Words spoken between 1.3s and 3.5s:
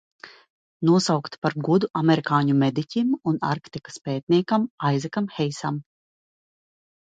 par godu amerikāņu mediķim un